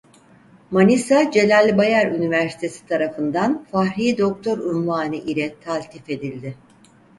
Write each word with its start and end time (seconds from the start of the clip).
Manisa 0.71 1.31
Celal 1.31 1.77
Bayar 1.77 2.05
Üniversitesi 2.07 2.85
tarafından 2.87 3.63
"fahrî 3.71 4.17
doktor" 4.17 4.57
unvanı 4.57 5.15
ile 5.15 5.55
taltif 5.59 6.09
edildi. 6.09 6.57